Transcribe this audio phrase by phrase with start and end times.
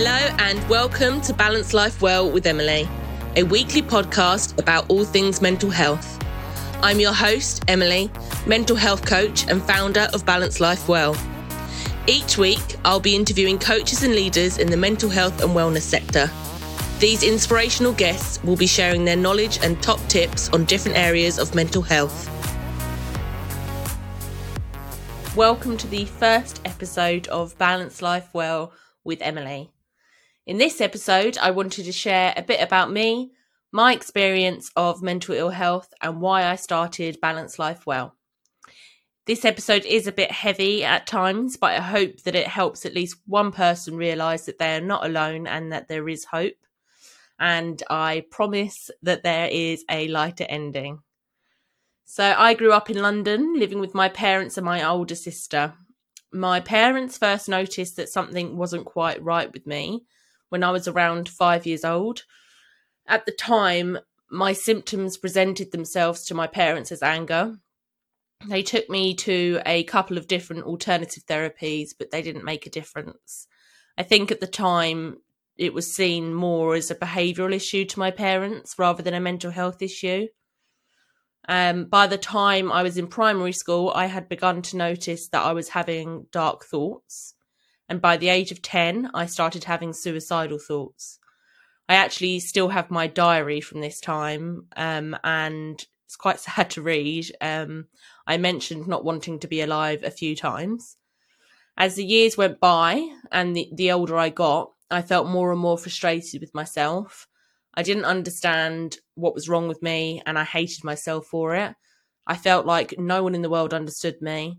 [0.00, 2.88] Hello, and welcome to Balance Life Well with Emily,
[3.34, 6.22] a weekly podcast about all things mental health.
[6.84, 8.08] I'm your host, Emily,
[8.46, 11.16] mental health coach and founder of Balance Life Well.
[12.06, 16.30] Each week, I'll be interviewing coaches and leaders in the mental health and wellness sector.
[17.00, 21.56] These inspirational guests will be sharing their knowledge and top tips on different areas of
[21.56, 22.28] mental health.
[25.34, 29.72] Welcome to the first episode of Balance Life Well with Emily.
[30.48, 33.32] In this episode, I wanted to share a bit about me,
[33.70, 38.14] my experience of mental ill health, and why I started Balance Life Well.
[39.26, 42.94] This episode is a bit heavy at times, but I hope that it helps at
[42.94, 46.56] least one person realize that they are not alone and that there is hope.
[47.38, 51.02] And I promise that there is a lighter ending.
[52.06, 55.74] So I grew up in London, living with my parents and my older sister.
[56.32, 60.06] My parents first noticed that something wasn't quite right with me
[60.48, 62.24] when I was around five years old.
[63.06, 63.98] At the time,
[64.30, 67.56] my symptoms presented themselves to my parents as anger.
[68.46, 72.70] They took me to a couple of different alternative therapies, but they didn't make a
[72.70, 73.46] difference.
[73.96, 75.18] I think at the time
[75.56, 79.50] it was seen more as a behavioural issue to my parents rather than a mental
[79.50, 80.28] health issue.
[81.48, 85.44] Um, by the time I was in primary school, I had begun to notice that
[85.44, 87.34] I was having dark thoughts.
[87.88, 91.18] And by the age of 10, I started having suicidal thoughts.
[91.88, 96.82] I actually still have my diary from this time, um, and it's quite sad to
[96.82, 97.32] read.
[97.40, 97.86] Um,
[98.26, 100.96] I mentioned not wanting to be alive a few times.
[101.76, 105.60] As the years went by and the, the older I got, I felt more and
[105.60, 107.28] more frustrated with myself
[107.78, 111.76] I didn't understand what was wrong with me and I hated myself for it.
[112.26, 114.58] I felt like no one in the world understood me.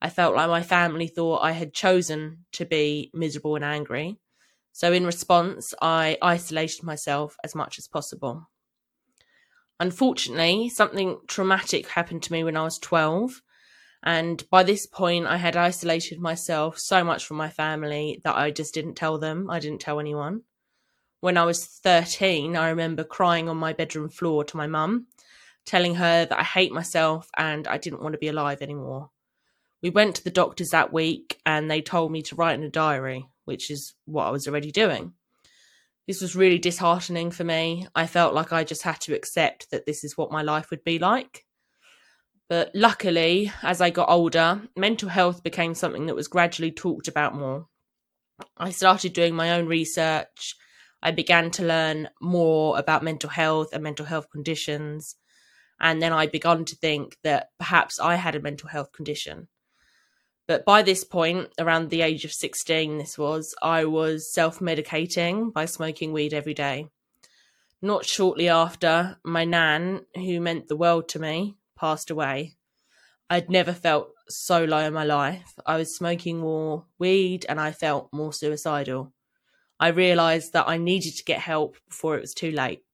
[0.00, 4.18] I felt like my family thought I had chosen to be miserable and angry.
[4.72, 8.50] So, in response, I isolated myself as much as possible.
[9.80, 13.42] Unfortunately, something traumatic happened to me when I was 12.
[14.02, 18.50] And by this point, I had isolated myself so much from my family that I
[18.50, 19.50] just didn't tell them.
[19.50, 20.42] I didn't tell anyone
[21.20, 25.06] when I was 13, I remember crying on my bedroom floor to my mum,
[25.64, 29.10] telling her that I hate myself and I didn't want to be alive anymore.
[29.86, 32.68] We went to the doctors that week and they told me to write in a
[32.68, 35.12] diary, which is what I was already doing.
[36.08, 37.86] This was really disheartening for me.
[37.94, 40.82] I felt like I just had to accept that this is what my life would
[40.82, 41.44] be like.
[42.48, 47.36] But luckily, as I got older, mental health became something that was gradually talked about
[47.36, 47.68] more.
[48.56, 50.56] I started doing my own research
[51.00, 55.14] I began to learn more about mental health and mental health conditions.
[55.78, 59.46] And then I began to think that perhaps I had a mental health condition.
[60.46, 65.52] But by this point, around the age of 16, this was, I was self medicating
[65.52, 66.88] by smoking weed every day.
[67.82, 72.54] Not shortly after, my nan, who meant the world to me, passed away.
[73.28, 75.54] I'd never felt so low in my life.
[75.66, 79.12] I was smoking more weed and I felt more suicidal.
[79.80, 82.85] I realised that I needed to get help before it was too late.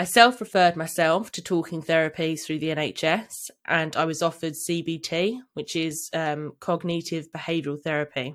[0.00, 5.40] I self referred myself to talking therapies through the NHS, and I was offered CBT,
[5.52, 8.34] which is um, cognitive behavioural therapy.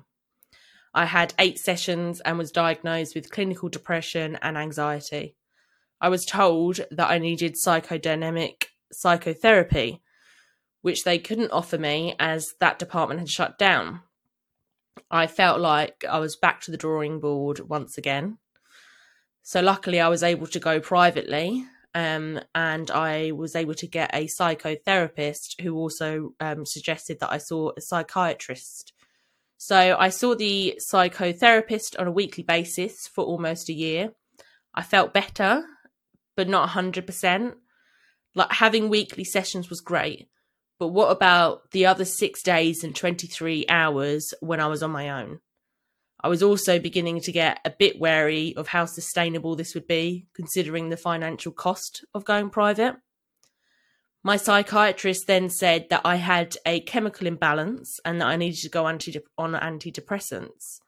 [0.94, 5.34] I had eight sessions and was diagnosed with clinical depression and anxiety.
[6.00, 10.02] I was told that I needed psychodynamic psychotherapy,
[10.82, 14.02] which they couldn't offer me as that department had shut down.
[15.10, 18.38] I felt like I was back to the drawing board once again.
[19.46, 21.64] So luckily, I was able to go privately,
[21.94, 27.38] um, and I was able to get a psychotherapist who also um, suggested that I
[27.38, 28.92] saw a psychiatrist.
[29.56, 34.14] So I saw the psychotherapist on a weekly basis for almost a year.
[34.74, 35.62] I felt better,
[36.36, 37.54] but not 100%.
[38.34, 40.26] Like having weekly sessions was great,
[40.80, 45.08] but what about the other six days and 23 hours when I was on my
[45.08, 45.38] own?
[46.26, 50.26] I was also beginning to get a bit wary of how sustainable this would be,
[50.34, 52.96] considering the financial cost of going private.
[54.24, 58.68] My psychiatrist then said that I had a chemical imbalance and that I needed to
[58.68, 60.80] go anti- on antidepressants.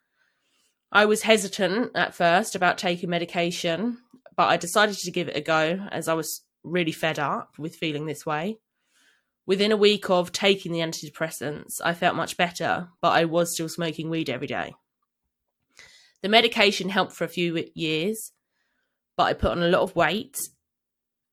[0.91, 3.99] I was hesitant at first about taking medication,
[4.37, 7.77] but I decided to give it a go as I was really fed up with
[7.77, 8.59] feeling this way.
[9.47, 13.69] Within a week of taking the antidepressants, I felt much better, but I was still
[13.69, 14.75] smoking weed every day.
[16.23, 18.33] The medication helped for a few years,
[19.17, 20.49] but I put on a lot of weight.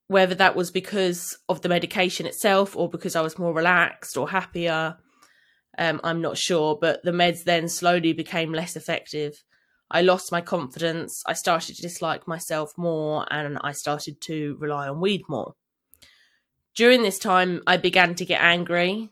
[0.07, 4.29] Whether that was because of the medication itself or because I was more relaxed or
[4.29, 4.97] happier,
[5.79, 6.77] um, I'm not sure.
[6.79, 9.43] But the meds then slowly became less effective.
[9.89, 11.23] I lost my confidence.
[11.25, 15.53] I started to dislike myself more and I started to rely on weed more.
[16.75, 19.09] During this time, I began to get angry,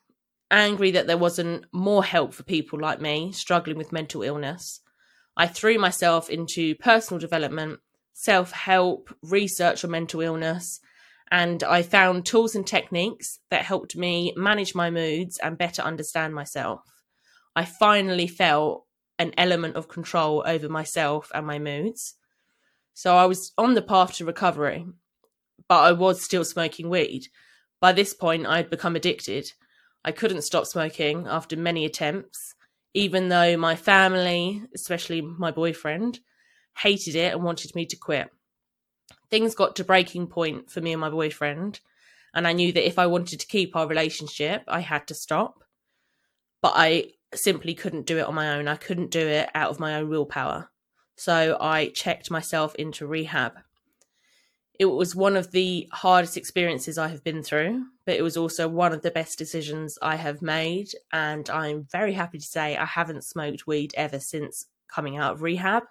[0.52, 4.82] angry that there wasn't more help for people like me struggling with mental illness.
[5.36, 7.80] I threw myself into personal development,
[8.14, 10.80] self help, research on mental illness,
[11.32, 16.36] and I found tools and techniques that helped me manage my moods and better understand
[16.36, 16.82] myself.
[17.56, 18.86] I finally felt
[19.20, 22.16] an element of control over myself and my moods.
[22.94, 24.86] So I was on the path to recovery,
[25.68, 27.28] but I was still smoking weed.
[27.80, 29.52] By this point, I had become addicted.
[30.06, 32.54] I couldn't stop smoking after many attempts,
[32.94, 36.20] even though my family, especially my boyfriend,
[36.78, 38.30] hated it and wanted me to quit.
[39.30, 41.80] Things got to breaking point for me and my boyfriend,
[42.34, 45.64] and I knew that if I wanted to keep our relationship, I had to stop.
[46.62, 48.68] But I simply couldn't do it on my own.
[48.68, 50.70] I couldn't do it out of my own willpower.
[51.16, 53.54] So I checked myself into rehab.
[54.80, 58.68] It was one of the hardest experiences I have been through, but it was also
[58.68, 60.90] one of the best decisions I have made.
[61.12, 65.42] And I'm very happy to say I haven't smoked weed ever since coming out of
[65.42, 65.84] rehab.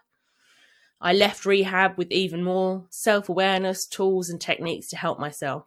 [1.00, 5.64] I left rehab with even more self awareness, tools, and techniques to help myself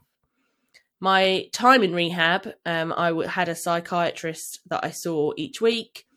[0.99, 6.07] my time in rehab, um, I had a psychiatrist that I saw each week.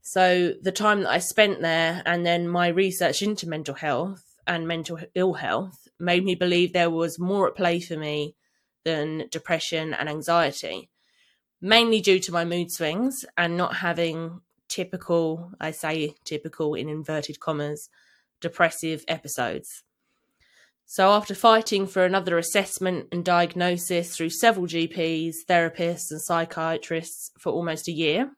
[0.00, 4.66] So the time that I spent there and then my research into mental health and
[4.66, 8.34] mental ill health made me believe there was more at play for me
[8.84, 10.90] than depression and anxiety,
[11.60, 17.40] mainly due to my mood swings and not having typical, I say typical in inverted
[17.40, 17.88] commas,
[18.40, 19.84] depressive episodes.
[20.84, 27.50] So, after fighting for another assessment and diagnosis through several GPs, therapists, and psychiatrists for
[27.50, 28.32] almost a year,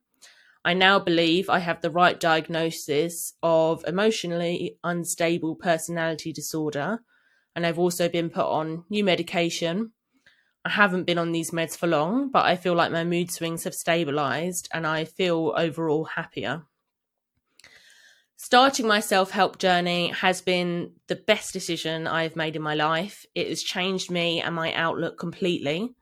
[0.65, 7.01] I now believe I have the right diagnosis of emotionally unstable personality disorder.
[7.55, 9.93] And I've also been put on new medication.
[10.65, 13.65] I haven't been on these meds for long, but I feel like my mood swings
[13.65, 16.65] have stabilized and I feel overall happier
[18.45, 23.25] starting my self help journey has been the best decision I've made in my life.
[23.35, 25.95] It has changed me and my outlook completely.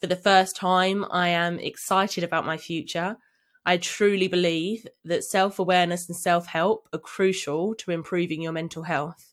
[0.00, 3.16] For the first time, I am excited about my future.
[3.64, 8.82] I truly believe that self awareness and self help are crucial to improving your mental
[8.82, 9.32] health.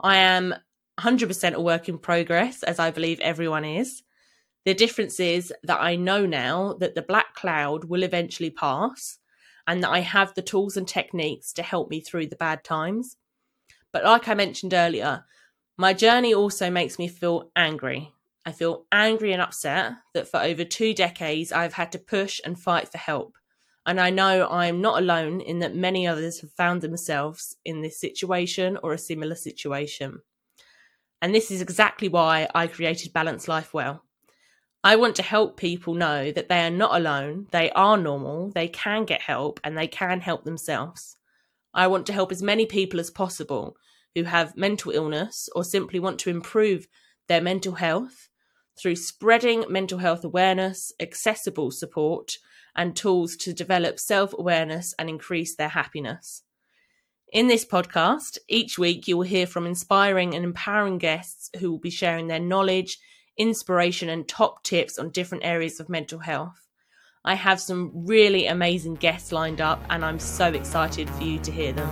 [0.00, 0.54] I am
[1.02, 4.02] 100% a work in progress, as I believe everyone is.
[4.64, 9.18] The difference is that I know now that the black cloud will eventually pass
[9.66, 13.16] and that I have the tools and techniques to help me through the bad times.
[13.92, 15.24] But like I mentioned earlier,
[15.76, 18.12] my journey also makes me feel angry.
[18.46, 22.58] I feel angry and upset that for over two decades I've had to push and
[22.58, 23.36] fight for help.
[23.84, 28.00] And I know I'm not alone in that many others have found themselves in this
[28.00, 30.22] situation or a similar situation.
[31.22, 34.02] And this is exactly why I created Balance Life Well.
[34.82, 38.66] I want to help people know that they are not alone, they are normal, they
[38.66, 41.16] can get help, and they can help themselves.
[41.72, 43.76] I want to help as many people as possible
[44.16, 46.88] who have mental illness or simply want to improve
[47.28, 48.28] their mental health
[48.76, 52.38] through spreading mental health awareness, accessible support,
[52.74, 56.42] and tools to develop self awareness and increase their happiness.
[57.32, 61.78] In this podcast, each week you will hear from inspiring and empowering guests who will
[61.78, 62.98] be sharing their knowledge
[63.38, 66.68] inspiration and top tips on different areas of mental health.
[67.24, 71.50] I have some really amazing guests lined up, and I'm so excited for you to
[71.50, 71.88] hear them.